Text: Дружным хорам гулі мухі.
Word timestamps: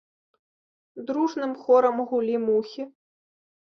Дружным 1.11 1.51
хорам 1.67 1.97
гулі 2.09 2.37
мухі. 2.51 2.93